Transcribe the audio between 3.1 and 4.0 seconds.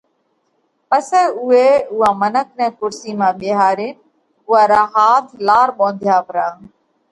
مانه ٻيهارينَ